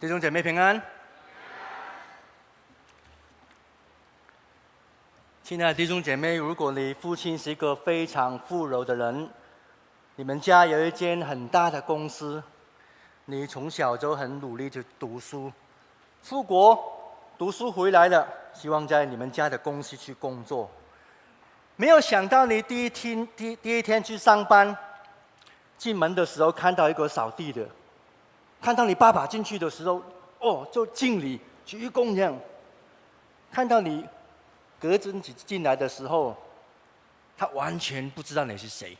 [0.00, 0.80] 弟兄姐妹平安。
[5.42, 9.28] 亲爱的弟兄姐妹，如果你父亲是一个非常富有的人，
[10.16, 12.42] 你们家有一间很大的公司，
[13.26, 15.52] 你从小就很努力去读书，
[16.22, 16.82] 出国
[17.36, 20.70] 读书回来了，希望在你们家的公司去工作，
[21.76, 24.74] 没有想到你第一天第第一天去上班，
[25.76, 27.68] 进门的时候看到一个扫地的。
[28.60, 30.02] 看到你爸爸进去的时候，
[30.38, 32.38] 哦，就敬礼鞠躬这样。
[33.50, 34.06] 看到你
[34.78, 36.36] 隔着进进来的时候，
[37.38, 38.96] 他完全不知道你是谁，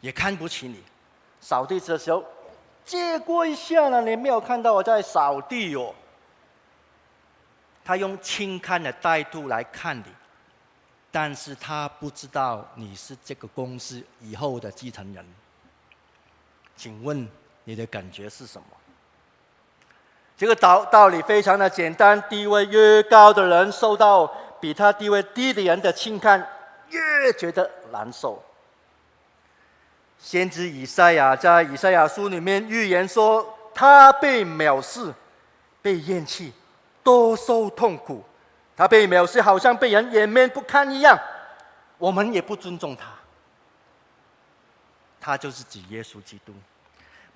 [0.00, 0.84] 也看不起你。
[1.40, 2.24] 扫地的时候，
[2.84, 5.92] 借过一下了，你没有看到我在扫地哦。
[7.84, 10.04] 他用轻看的态度来看你，
[11.10, 15.26] 但是他不知道你是这个公司以后的继承人。
[16.76, 17.28] 请问？
[17.68, 18.68] 你的感觉是什么？
[20.36, 24.26] 这个道道理非常的简单，地位越高的人，受到
[24.60, 26.46] 比他地位低的人的轻看，
[26.90, 28.42] 越觉得难受。
[30.18, 35.12] 先知以赛亚在以赛亚书里面预言说，他被藐视、
[35.80, 36.52] 被厌弃，
[37.02, 38.22] 多受痛苦。
[38.76, 41.18] 他被藐视，好像被人掩面不堪一样，
[41.96, 43.06] 我们也不尊重他。
[45.18, 46.52] 他就是指耶稣基督。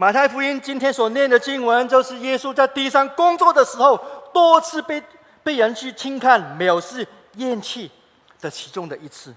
[0.00, 3.98] 马太福音今天所念的经文，就是耶稣在地上工作的时候，
[4.32, 5.02] 多次被
[5.42, 7.92] 被人去轻看、藐视、厌弃
[8.40, 9.34] 的其中的一次。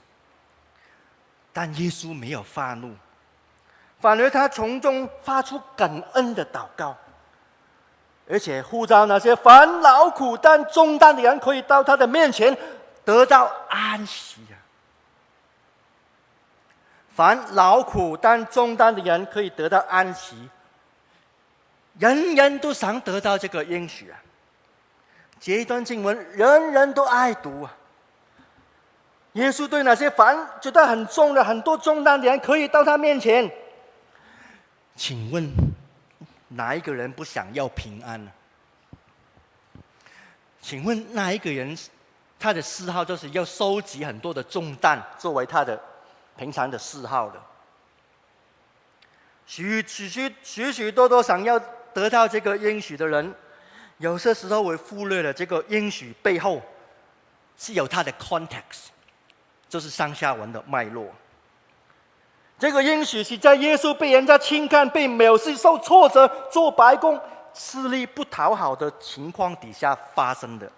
[1.52, 2.96] 但耶稣没有发怒，
[4.00, 6.96] 反而他从中发出感恩的祷告，
[8.30, 12.58] 而且呼召那些烦劳苦担重担的人，可以到他的面前
[13.04, 14.56] 得到安息啊。
[17.16, 20.50] 凡劳苦担重担的人可以得到安息，
[22.00, 24.18] 人人都想得到这个应许啊！
[25.40, 27.78] 这一段经文人人都爱读啊！
[29.34, 33.52] 耶稣对那些凡觉得很重的很多重担的人，可以到他面前。
[34.96, 35.52] 请问，
[36.48, 38.32] 哪一个人不想要平安呢？
[40.62, 41.78] 请问，哪一个人
[42.40, 45.80] 他的嗜好就是要收集很多的重担作为他的？
[46.36, 47.40] 平常的嗜好的，
[49.46, 51.60] 许许许许许多多想要
[51.94, 53.34] 得到这个应许的人，
[53.98, 56.62] 有些时候会忽略了这个应许背后
[57.56, 58.88] 是有它的 context，
[59.70, 61.08] 就是上下文的脉络。
[62.58, 67.20] 这个应许是在耶稣被人家轻看、被藐视、受挫折、做白工、
[67.54, 70.72] 吃力不讨好的情况底下发生的。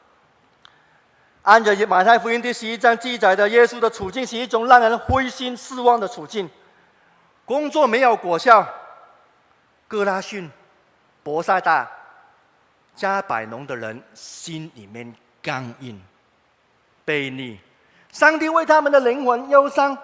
[1.45, 6.49] 按照马太福音第十一章记载的，耶稣的处境是一种让人灰心失望的处境，
[7.45, 8.67] 工作没有果效，
[9.87, 10.49] 哥拉逊、
[11.21, 11.87] 伯赛大、
[12.95, 15.13] 加百农的人心里面
[15.43, 16.01] 刚硬、
[17.05, 17.59] 悖逆，
[18.11, 19.95] 上帝为他们的灵魂忧伤，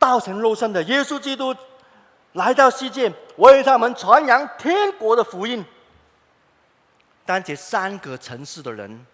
[0.00, 1.54] 道成肉身的耶稣基督
[2.32, 5.64] 来到世界，为他们传扬天国的福音，
[7.24, 9.06] 但这三个城市的人。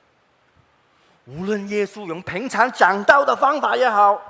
[1.27, 4.21] 无论耶稣用平常讲道的方法也好，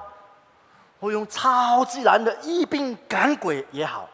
[1.01, 4.09] 或用超自然的医病赶鬼也好，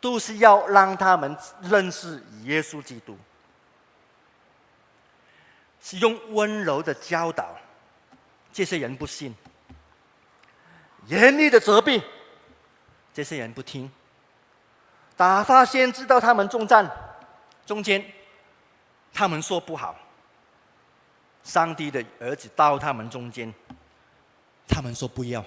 [0.00, 3.18] 都是要让他们认识耶稣基督，
[5.82, 7.54] 是用温柔的教导，
[8.50, 9.30] 这些人不信；
[11.06, 12.02] 严厉的责备，
[13.12, 13.90] 这些人不听；
[15.18, 16.90] 打发先知道他们中战，
[17.66, 18.02] 中间，
[19.12, 19.94] 他们说不好。
[21.42, 23.52] 上帝的儿子到他们中间，
[24.68, 25.44] 他们说不要。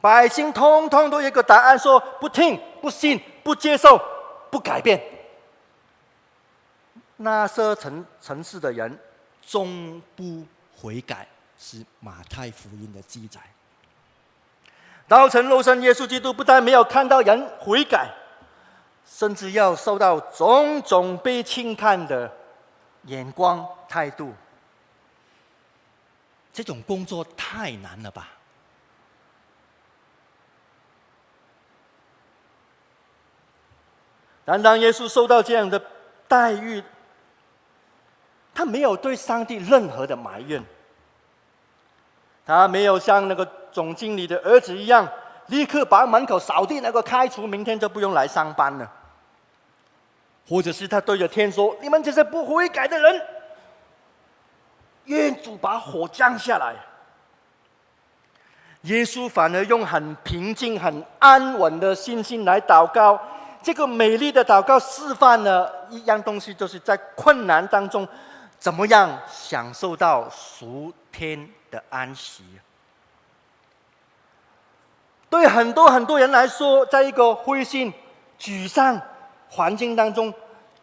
[0.00, 4.00] 百姓通通都有一个答案，说不听、不信、不接受、
[4.50, 5.02] 不改变。
[7.16, 8.96] 那些城城市的人
[9.44, 10.44] 终不
[10.76, 11.26] 悔改，
[11.58, 13.40] 是马太福音的记载。
[15.08, 18.08] 道成肉身耶稣基督不但没有看到人悔改，
[19.04, 22.30] 甚至要受到种种被轻看的。
[23.04, 24.34] 眼光、态度，
[26.52, 28.28] 这种工作太难了吧？
[34.44, 35.78] 但当耶稣受到这样的
[36.26, 36.82] 待遇，
[38.54, 40.64] 他没有对上帝任何的埋怨，
[42.46, 45.06] 他没有像那个总经理的儿子一样，
[45.48, 48.90] 立刻把门口扫地那个开除，明天就不用来上班了。
[50.48, 53.22] 或者是他对着天说：“你们这些不悔改的人，
[55.04, 56.74] 愿主把火降下来。”
[58.82, 63.20] 耶稣反而用很平静、很安稳的信心来祷告，
[63.62, 68.06] 这个美丽的祷告示范了一样东西，就是在困难当中，
[68.58, 72.44] 怎么样享受到属天的安息。
[75.28, 77.92] 对很多很多人来说，在一个灰心、
[78.38, 78.98] 沮丧
[79.50, 80.32] 环境当中，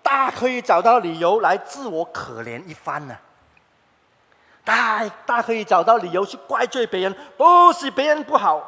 [0.02, 3.18] 大可以找到理由来自我可怜一番呢。
[4.64, 8.62] 大大可以找到理由去怪罪别人，都是别人不好，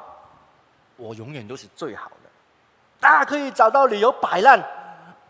[0.95, 2.29] 我永远都是最好的。
[2.99, 4.59] 大可以找到理由摆烂，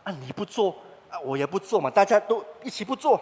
[0.04, 0.76] 啊你不做，
[1.10, 3.22] 啊我也不做嘛，大家都一起不做。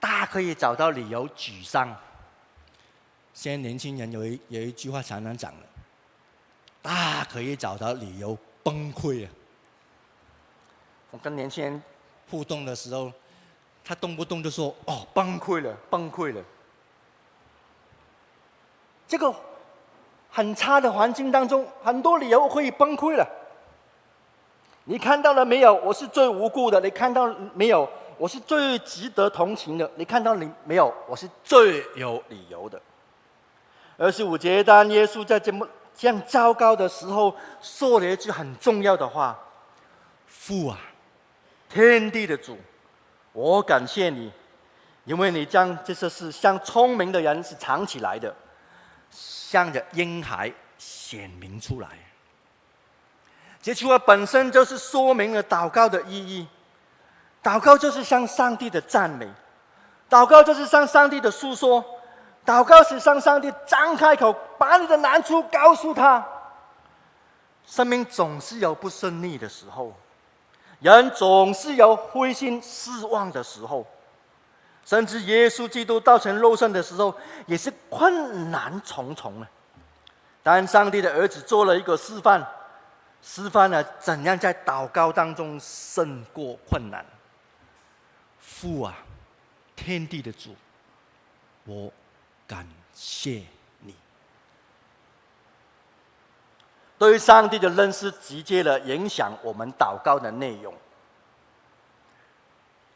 [0.00, 1.94] 大可以找到理由沮丧。
[3.32, 5.66] 现在年轻人有一有一句话常常讲的。
[6.82, 9.30] 大可以找到理由崩溃啊！
[11.14, 11.80] 我跟年轻人
[12.28, 13.12] 互动的时候，
[13.84, 16.42] 他动不动就说：“哦，崩溃了，崩溃了。”
[19.06, 19.32] 这个
[20.28, 23.24] 很差的环境当中，很多理由可以崩溃了。
[24.86, 25.72] 你看到了没有？
[25.84, 26.80] 我是最无辜的。
[26.80, 27.88] 你看到没有？
[28.18, 29.88] 我是最值得同情的。
[29.94, 30.92] 你看到你没有？
[31.06, 32.82] 我是最有理由的。
[33.96, 35.64] 二十五节，当耶稣在这么。
[35.96, 37.32] 这样糟糕的时候，
[37.62, 39.38] 说了一句很重要的话
[40.26, 40.76] ：“父啊，
[41.74, 42.56] 天地的主，
[43.32, 44.32] 我感谢你，
[45.04, 48.32] 因为你将这些事向聪明的人是藏起来的，
[49.10, 51.88] 向着婴孩显明出来。”
[53.60, 56.46] 这句话本身就是说明了祷告的意义。
[57.42, 59.28] 祷告就是向上帝的赞美，
[60.08, 61.84] 祷告就是向上帝的诉说。
[62.46, 66.24] 祷告是向上帝张开口，把你的难处告诉他。
[67.66, 69.92] 生命总是有不顺利的时候，
[70.84, 73.86] 人总是有灰心失望的时候，
[74.84, 77.16] 甚至耶稣基督道成肉身的时候，
[77.46, 79.48] 也是困难重重啊。
[80.42, 82.46] 但上帝的儿子做了一个示范，
[83.22, 87.02] 示范了怎样在祷告当中胜过困难。
[88.38, 88.94] 父啊，
[89.74, 90.54] 天地的主，
[91.64, 91.90] 我。
[92.46, 93.42] 感谢
[93.80, 93.94] 你，
[97.04, 100.72] 对上帝的认识直接的影响我们祷告的内容。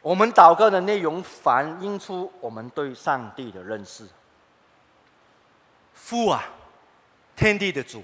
[0.01, 4.07] 我们祷告的内容反映出我们对上帝的认识。
[5.93, 6.43] 父啊，
[7.35, 8.01] 天地的主，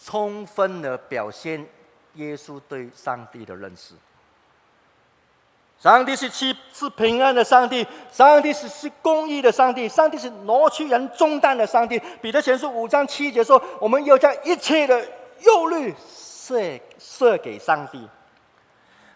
[0.00, 1.66] 充分的表现
[2.14, 3.94] 耶稣对上帝的认识。
[5.80, 12.00] 上帝是赐是平安的上帝，上帝是是公义的上帝，上帝是挪去人重担的上帝。
[12.20, 15.00] 彼得前书五章七节说：“我们要将一切的
[15.40, 18.08] 忧虑卸卸给上帝。”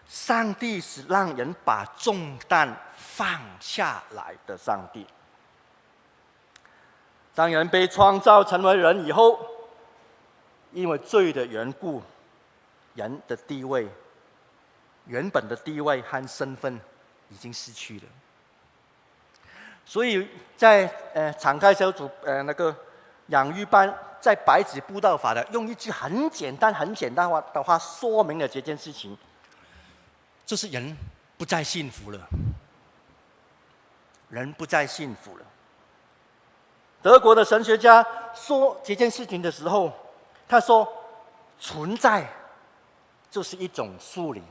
[0.07, 3.27] 上帝是让人把重担放
[3.59, 5.05] 下来的上帝。
[7.35, 9.37] 当人被创造成为人以后，
[10.71, 12.01] 因为罪的缘故，
[12.93, 13.89] 人的地位。
[15.05, 16.79] 原本的地位和身份
[17.29, 18.05] 已经失去了，
[19.85, 22.75] 所以在呃敞开小组呃那个
[23.27, 29.17] 养育班，在白纸布道法的用一句很简单很简单话的话说明了这件事情，
[30.45, 30.95] 就是人
[31.37, 32.19] 不再幸福了，
[34.29, 35.45] 人不再幸福了。
[37.01, 39.91] 德国的神学家说这件事情的时候，
[40.47, 40.87] 他说
[41.59, 42.25] 存在
[43.29, 44.41] 就是一种疏离。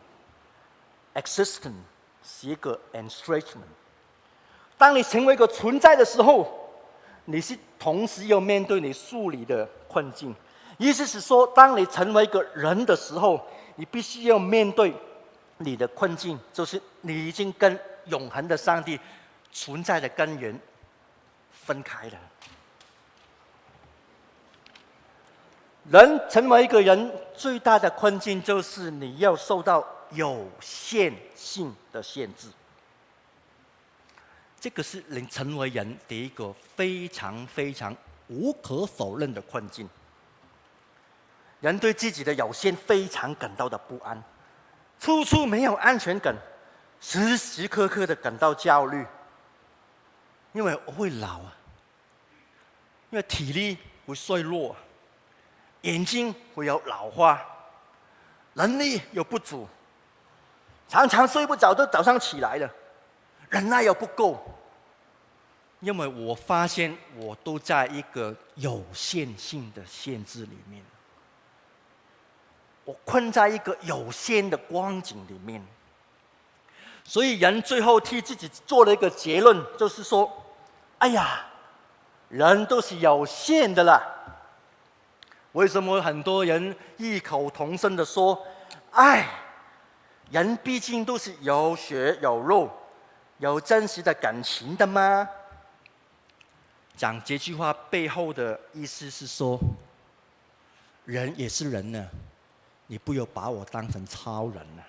[1.14, 1.74] Existence
[2.24, 3.72] 是一个 estrangement。
[4.78, 6.70] 当你成为一个存在的时候，
[7.26, 10.34] 你是同时要面对你数理的困境。
[10.78, 14.94] 意思是说，当你成为一个人的时候，你必须要面对
[15.58, 18.98] 你的困境，就是你已经跟永恒的上帝
[19.52, 20.58] 存在的根源
[21.50, 22.18] 分开了。
[25.90, 29.86] 人成为一个人最大的困境，就是你要受到。
[30.12, 32.48] 有限性的限制，
[34.60, 37.96] 这个是能成为人的一个非常非常
[38.28, 39.88] 无可否认的困境。
[41.60, 44.20] 人对自己的有限非常感到的不安，
[44.98, 46.34] 处处没有安全感，
[47.00, 49.06] 时时刻刻的感到焦虑，
[50.52, 51.56] 因为我会老啊，
[53.10, 54.74] 因为体力会衰弱，
[55.82, 57.40] 眼睛会有老花，
[58.54, 59.68] 能力又不足。
[60.92, 62.70] 常常睡不着，都早上起来了，
[63.48, 64.44] 忍耐又不够，
[65.80, 70.84] 因为我发现我都在一个有限性的限制里面，
[72.84, 75.66] 我困在一个有限的光景里面，
[77.02, 80.30] 所以人最后替自己做了一个结论，就是说
[81.00, 81.46] ：“哎呀，
[82.28, 84.02] 人都是有限的啦。”
[85.52, 88.46] 为什么很多人异口同声的说？
[88.90, 89.26] 哎，
[90.32, 92.68] 人毕竟都是有血有肉、
[93.36, 95.28] 有真实的感情的吗？
[96.96, 99.60] 讲这句话背后的意思是说，
[101.04, 102.08] 人也是人呢，
[102.86, 104.82] 你不要把我当成超人了。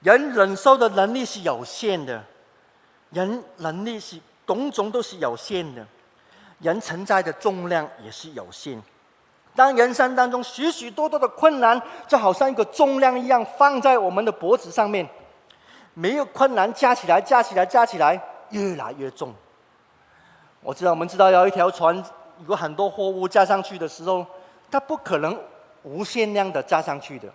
[0.00, 2.22] 人忍受的能力是有限的，
[3.08, 5.86] 人能力是种种都是有限的，
[6.58, 8.82] 人承载的重量也是有限。
[9.54, 15.06] 当人生当中许许多多的困难，就好像一个重量一样放在我们的脖子上面，
[15.94, 19.34] 没有困难加起来，加起来，加起来，越来越重。
[20.62, 21.94] 我知道，我们知道，有一条船，
[22.38, 24.24] 如果很多货物加上去的时候，
[24.70, 25.38] 它不可能
[25.82, 27.28] 无限量的加上去的。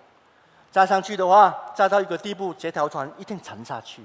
[0.71, 4.03] 加上去的话，加到一个地步，这条船一定沉下去。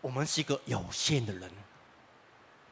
[0.00, 1.50] 我们是一个有限的人，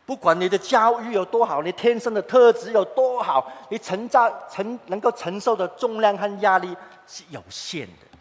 [0.07, 8.19] 不管你的教育有多好，你天生的特质有多好，你承载承能够承受的重量和压力是有限的。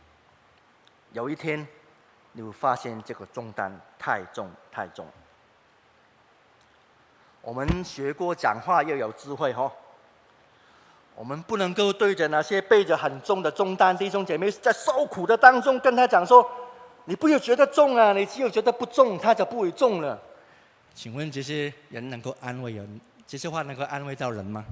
[1.11, 1.67] 有一天，
[2.31, 5.05] 你会发现这个重担太重太重。
[7.41, 9.69] 我们学过讲话要有智慧哈。
[11.15, 16.49] 我们不能够对着那些背着很重的重担弟兄姐妹在受苦的当中跟他讲说
[17.05, 20.17] ：“你不要觉得重啊，你只有觉得不重，他就不会重了。”
[20.93, 23.01] 请问这些人能够安慰人？
[23.25, 24.63] 这些话能够安慰到人吗？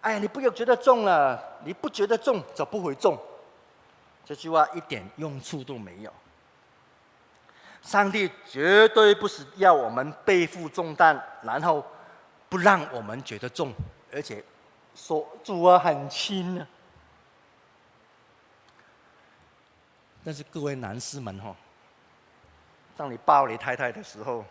[0.00, 3.18] 哎，你不要觉得重了，你不觉得重就不会重。
[4.24, 6.12] 这句话一点用处都没有。
[7.82, 11.84] 上帝绝对不是要我们背负重担，然后
[12.48, 13.72] 不让我们觉得重，
[14.12, 14.44] 而且。
[14.96, 16.64] 说主啊，很轻啊！
[20.24, 21.52] 但是各位男士们哈，
[22.96, 24.44] 当你抱你太太的时候，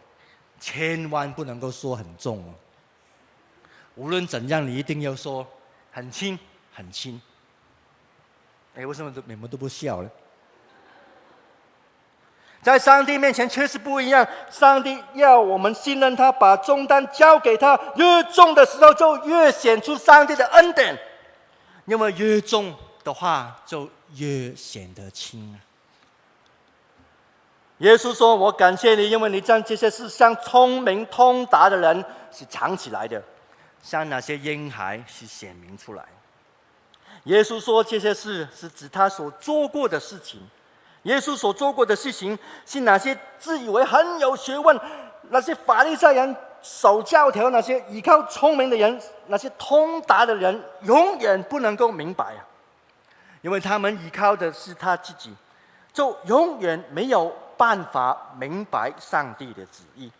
[0.60, 2.53] 千万不能够说很重哦。
[3.95, 5.45] 无论怎样，你一定要说
[5.91, 6.38] 很轻，
[6.74, 7.22] 很轻。
[8.75, 10.10] 哎，为什么都你们都不笑呢？
[12.63, 14.25] 在上帝面前确实不一样。
[14.50, 17.77] 上帝要我们信任他，把重担交给他。
[17.98, 20.95] 越重的时候，就越显出上帝的恩典；
[21.86, 25.60] 因为越重的话，就越显得轻。
[27.80, 33.22] 耶稣说：“我感谢你，因为你将这些事向聪明通达的人是藏起来的，
[33.82, 36.06] 向那些婴孩是显明出来。”
[37.25, 40.39] 耶稣说：“这些事是指他所做过的事情。”
[41.03, 44.80] 耶稣所做过的事情，是那些自以为很有学问、
[45.30, 52.39] 那些法利赛人守教条、那些依靠聪明的人、那些通达的人，永远不能够明白啊！
[53.42, 55.34] 因为他们依靠的是他自己，
[55.92, 60.12] 就永远没有办法明白上帝的旨意，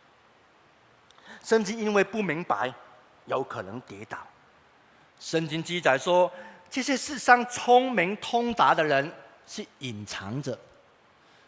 [1.44, 2.74] 甚至因为不明白，
[3.26, 4.18] 有可能跌倒。
[5.20, 6.32] 圣经记载说，
[6.70, 9.12] 这些世上聪明通达的人
[9.48, 10.58] 是隐藏着。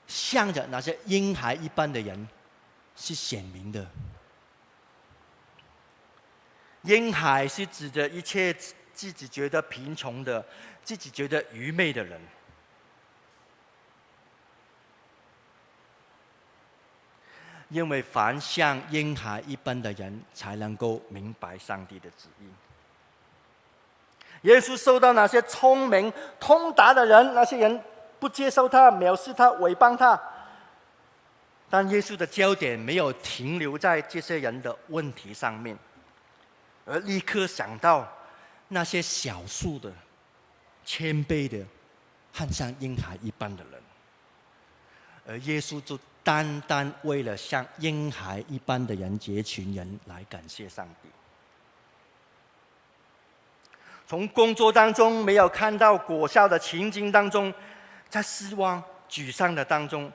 [0.07, 2.27] 向着那些婴孩一般的人，
[2.95, 3.83] 是显明的。
[6.83, 8.53] 婴孩是指着一切
[8.93, 10.45] 自己觉得贫穷的、
[10.83, 12.21] 自己觉得愚昧的人。
[17.69, 22.45] 因为凡像婴孩一般的人，才能够明白上帝的旨意。
[24.47, 27.83] 耶稣受到那些聪明通达的人，那些人。
[28.17, 30.19] 不接受他，藐视他，诽谤他。
[31.69, 35.77] 但耶稣的焦点没有停留在这些人的问题上面，
[36.85, 38.07] 而立刻想到
[38.69, 39.91] 那些小数的、
[40.85, 41.63] 谦卑的，
[42.33, 43.83] 和像婴孩一般的人。
[45.27, 51.07] 而耶稣就单单为了像婴孩一般的人，这群人来感谢上帝。
[54.05, 57.53] 从工作当中没有看到果效的情景当中。
[58.07, 60.09] 在失望、沮丧的当中，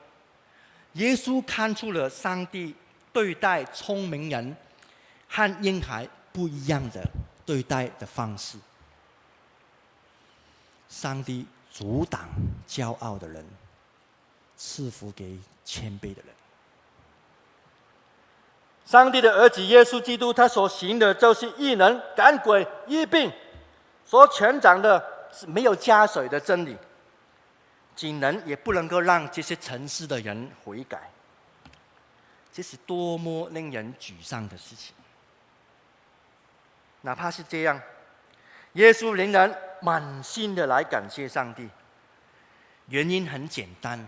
[0.93, 2.73] 耶稣看出了上帝
[3.13, 4.55] 对待聪明人
[5.27, 7.05] 和婴孩不一样的
[7.45, 8.57] 对待的方式。
[10.89, 12.27] 上帝阻挡
[12.67, 13.45] 骄傲的人，
[14.57, 15.37] 赐福给
[15.71, 16.35] 谦卑的人。
[18.83, 23.31] 上帝的儿子耶稣基督，他所行的就是异能、赶鬼、医病，
[24.03, 25.01] 所传讲的
[25.31, 26.77] 是没有加水的真理。
[27.95, 31.09] 仅能也不能够让这些城市的人悔改，
[32.51, 34.93] 这是多么令人沮丧的事情。
[37.01, 37.79] 哪怕是这样，
[38.73, 41.69] 耶稣仍然满心的来感谢上帝。
[42.87, 44.05] 原因很简单，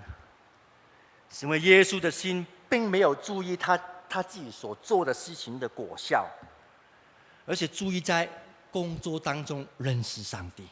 [1.41, 6.25] 因为耶稣的心并没有注意他他自己所做的事情的果效，
[7.45, 8.29] 而且注意在
[8.71, 10.67] 工作当中认识上帝。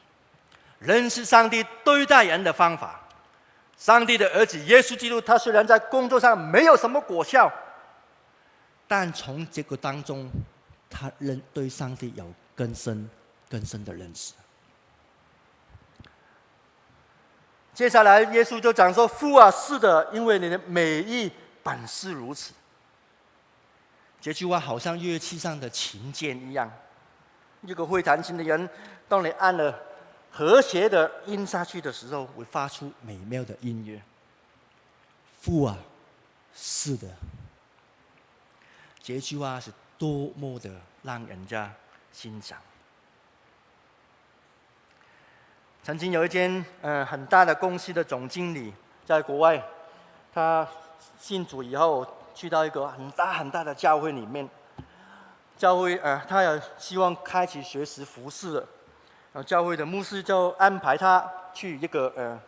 [0.79, 2.99] 认识上帝对待人的方法。
[3.77, 7.51] 上帝的儿子耶稣基督，他虽然在工作上没有什么果效，
[8.87, 10.29] 但从这个当中，
[10.87, 13.09] 他认对上帝有更深、
[13.49, 14.33] 更深的认识。
[17.81, 21.31] 接下来，耶稣就讲说：“父啊，是的，因为你的美意
[21.63, 22.53] 本是如此。”
[24.21, 26.71] 这句话好像乐器上的琴键一样。
[27.63, 28.69] 一个会弹琴的人，
[29.09, 29.75] 当你按了
[30.29, 33.99] 和谐的音下去的时候，会发出美妙的音乐。
[35.39, 35.75] 父啊，
[36.53, 37.07] 是的。
[39.01, 40.69] 这句话是多么的
[41.01, 41.73] 让人家
[42.13, 42.59] 欣赏。
[45.83, 48.71] 曾经有一间嗯很大的公司的总经理
[49.03, 49.59] 在国外，
[50.31, 50.67] 他
[51.19, 54.47] 信主以后去到一个很大很大的教会里面，
[55.57, 58.59] 教会呃他也希望开始学习服侍了，
[59.33, 62.39] 然后教会的牧师就安排他去一个呃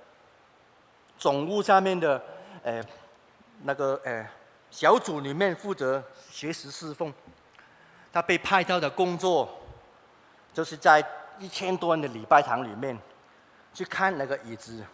[1.18, 2.22] 总务下面的
[2.62, 2.84] 呃
[3.64, 4.24] 那个呃
[4.70, 7.12] 小组里面负责学习侍奉，
[8.12, 9.50] 他被派到的工作
[10.54, 11.04] 就是在
[11.40, 12.96] 一千多人的礼拜堂里面。
[13.74, 14.86] 去看那个椅子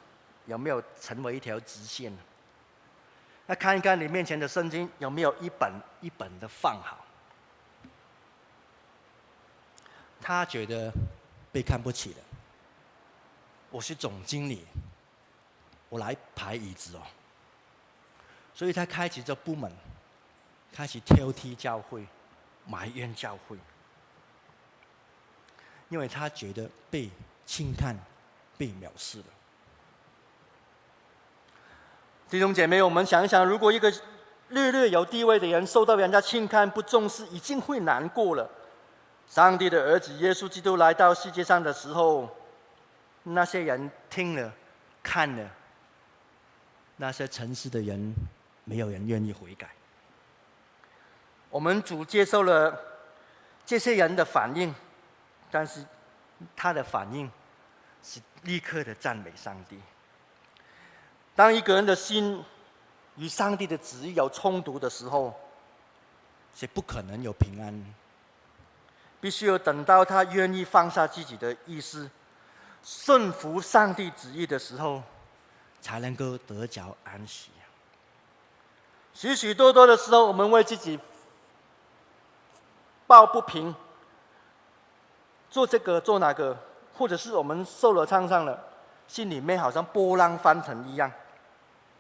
[0.45, 2.11] 有没有成为一条直线，
[3.45, 5.71] 那看一看你面前的圣经有没有一本
[6.01, 7.05] 一本的放好。
[10.21, 10.91] 他觉得
[11.51, 12.17] 被看不起了。
[13.69, 14.65] 我是总经理，
[15.89, 17.01] 我来排椅子哦。
[18.53, 19.71] 所以他开启这部门，
[20.73, 22.05] 开始挑剔教会，
[22.65, 23.57] 埋怨教会，
[25.89, 27.09] 因为他觉得被
[27.45, 27.95] 轻看。
[28.59, 29.25] 被藐视了，
[32.29, 33.89] 弟兄姐妹，我们想一想，如果一个
[34.49, 38.49] 略略有地位的人受到人家轻看、不重视，已经会难过了。
[39.29, 42.29] 上帝的儿子耶稣基督来到世界上的时候，
[43.23, 44.53] 那些人听了、
[45.01, 45.49] 看了，
[46.97, 48.13] 那些诚实的人，
[48.65, 49.69] 没有人愿意悔改。
[51.49, 52.77] 我们主接受了
[53.65, 54.75] 这些人的反应，
[55.49, 55.81] 但是
[56.57, 57.31] 他的反应。
[58.03, 59.79] 是立刻的赞美上帝。
[61.35, 62.43] 当一个人的心
[63.15, 65.33] 与上帝的旨意有冲突的时候，
[66.55, 67.93] 是不可能有平安。
[69.21, 72.09] 必须要等到他愿意放下自己的意思，
[72.83, 75.03] 顺服上帝旨意的时候，
[75.81, 77.51] 才能够得着安息。
[79.13, 80.97] 许许多多的时候，我们为自己
[83.07, 83.75] 抱不平，
[85.49, 86.57] 做这个做那个。
[86.99, 88.61] 或者是我们受了创伤了，
[89.07, 91.09] 心里面好像波浪翻腾一样，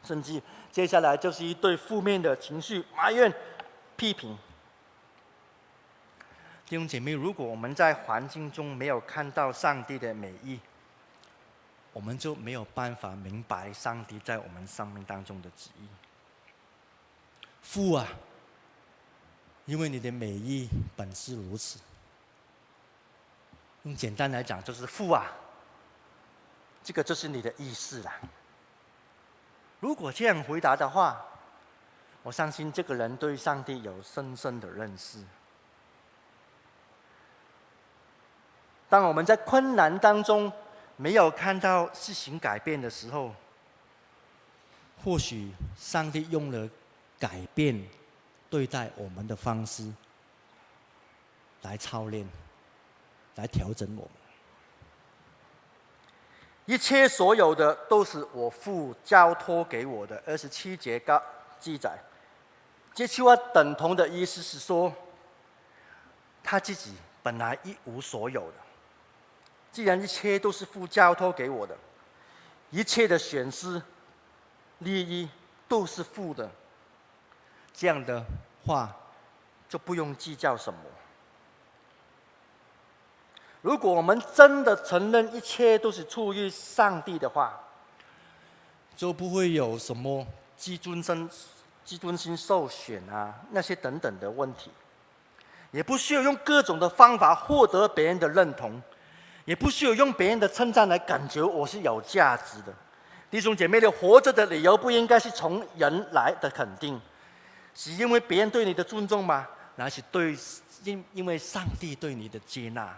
[0.03, 3.33] 甚至接下来就是一堆负面的情绪，埋怨、
[3.95, 4.37] 批评。
[6.65, 10.59] 弟兄姐妹，如果我们在环境中没有看到上帝的美意，
[11.93, 15.87] 我们就没有办法明白上帝在我们生命当中的旨意。
[17.61, 18.05] 父啊，
[19.65, 21.79] 因为你的美意本是如此。
[23.83, 25.31] 用简单来讲，就是父啊，
[26.83, 28.13] 这个就是你的意思啦。
[29.79, 31.25] 如果这样回答的话，
[32.23, 35.23] 我相信这个人对上帝有深深的认识。
[38.89, 40.51] 当我们在困难当中
[40.97, 43.33] 没有看到事情改变的时候，
[45.01, 46.69] 或许上帝用了
[47.17, 47.87] 改变
[48.49, 49.89] 对待我们的方式
[51.61, 52.27] 来操练。
[53.39, 54.11] 来调整我们，
[56.65, 60.21] 一切所有的都是我父交托给我的。
[60.27, 61.21] 二十七节告
[61.59, 61.97] 记载，
[62.93, 64.93] 这句话等同的意思是说，
[66.43, 68.57] 他自己本来一无所有的。
[69.71, 71.77] 既然一切都是父交托给我的，
[72.71, 73.81] 一切的损失、
[74.79, 75.29] 利益
[75.67, 76.49] 都是父的，
[77.73, 78.21] 这样的
[78.65, 78.93] 话
[79.69, 80.79] 就不用计较什么。
[83.69, 87.55] 如果我们真的承认一切都是出于上帝的话，
[88.95, 90.25] 就不会有什么
[90.57, 91.29] 自尊心、
[91.85, 94.71] 自尊心受损啊那些等等的问题，
[95.69, 98.81] 也不需要用各种的方法获得别人的认同，
[99.45, 102.73] 也不需要用别人的称赞来感觉我是有价值的。
[103.29, 106.99] 弟兄姐妹的活着的理由不应该是从人来的肯定，
[107.75, 109.47] 是因为别人对你的尊重吗？
[109.75, 110.35] 那是对
[110.83, 112.91] 因因为上帝对你的接纳。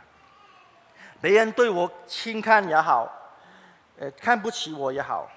[1.21, 3.07] 别人对我轻看也好，
[3.99, 5.29] 呃，看不起我也好，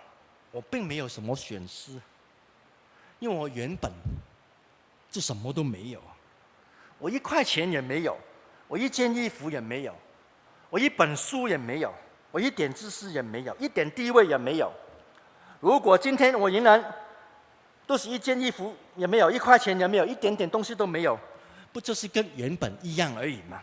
[0.51, 1.93] 我并没有什么损失，
[3.19, 3.93] 因为我原本
[5.11, 6.01] 就什么都没有，
[6.99, 8.17] 我一块钱也没有，
[8.67, 9.95] 我一件衣服也没有，
[10.71, 11.93] 我一本书也没有，
[12.31, 14.73] 我一点知识也没有，一点地位也没有。
[15.61, 16.83] 如果今天我仍然
[17.87, 21.19] 都是一件衣服也没有，一块钱也没有，一点点东西都没有，
[21.73, 23.63] 不就是跟原本一样而已吗？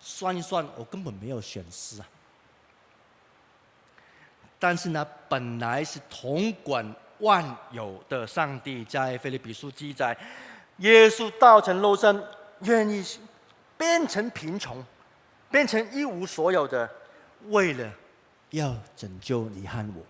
[0.00, 2.06] 算一算，我根本没有损失啊。
[4.58, 10.16] 但是呢，本来是统管万有的上帝，在腓立比书记载，
[10.78, 12.24] 耶稣道成肉身，
[12.60, 13.04] 愿意
[13.76, 14.84] 变成贫穷，
[15.50, 16.88] 变成一无所有的，
[17.48, 17.92] 为了
[18.50, 20.02] 要拯救你和我。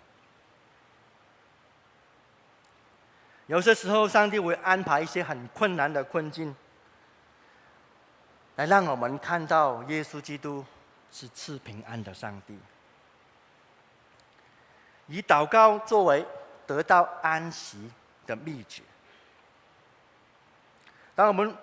[3.46, 6.54] 有些时候，上帝会安排一些很困难的困境，
[8.58, 10.64] 来让我们看到耶稣基督
[11.12, 12.58] 是赐平安的上帝。
[15.06, 16.26] 以祷告作为
[16.66, 17.88] 得到安息
[18.26, 18.82] 的秘诀。
[21.14, 21.56] 当我们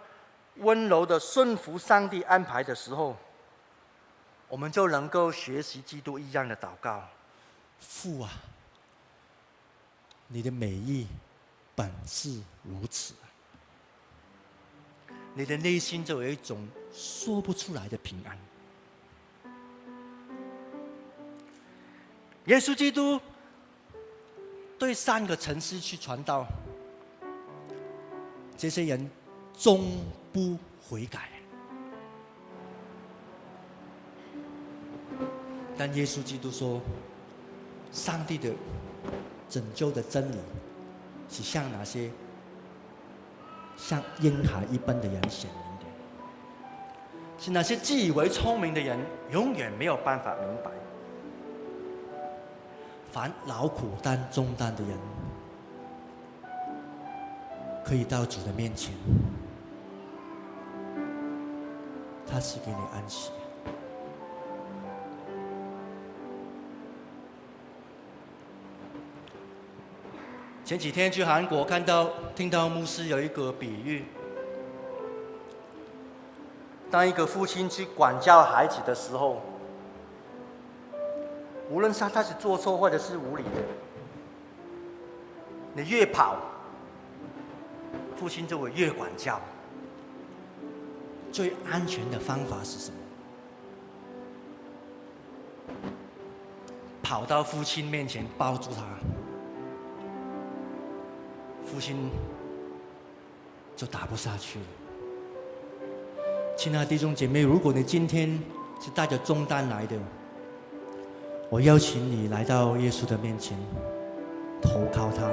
[0.55, 3.17] 温柔的顺服上帝安排的时候，
[4.47, 7.03] 我们就能够学习基督一样的祷告。
[7.81, 8.31] 父啊，
[10.29, 11.07] 你的美意
[11.75, 13.13] 本是如此，
[15.35, 18.35] 你的内心就有一种说不出来的平安。
[22.45, 23.21] 耶稣基督。
[24.77, 26.45] 对三个城市去传道，
[28.57, 29.09] 这些人
[29.57, 31.29] 终不悔改。
[35.77, 36.81] 但耶稣基督说，
[37.93, 38.53] 上帝的
[39.49, 40.35] 拯救的真理，
[41.29, 42.11] 是向那些
[43.77, 45.85] 像婴孩一般的人显明的，
[47.37, 48.97] 是那些自以为聪明的人
[49.31, 50.71] 永远没有办法明白。
[53.11, 54.97] 凡劳苦担重担的人，
[57.85, 58.93] 可以到主的面前，
[62.27, 63.31] 他是给你安息。
[70.65, 74.03] 前几天去韩国，看到听到牧师有一个比喻，
[76.89, 79.41] 当一个父亲去管教孩子的时候。
[81.67, 83.49] 无论是他是做错或者是无理的，
[85.73, 86.37] 你越跑，
[88.15, 89.41] 父亲就会越管教。
[91.31, 92.97] 最安全的方法是什么？
[97.01, 98.83] 跑到父亲面前抱住他，
[101.75, 102.09] 父亲
[103.75, 104.65] 就打不下去了。
[106.55, 108.41] 亲爱的弟兄姐妹，如果你今天
[108.79, 109.97] 是带着重担来的，
[111.49, 113.57] 我邀请你来到耶稣的面前，
[114.61, 115.29] 投靠他，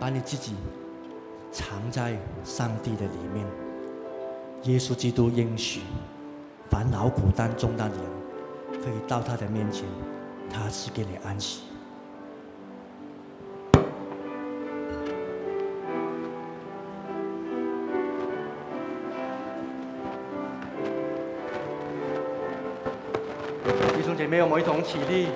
[0.00, 0.54] 把你自己
[1.52, 3.46] 藏在上帝的里面。
[4.62, 5.82] 耶稣基督应许，
[6.70, 9.84] 烦恼苦担重担的人，可以到他的面前，
[10.50, 11.64] 他赐给你安息。
[24.26, 25.28] 没有，我们一同起立。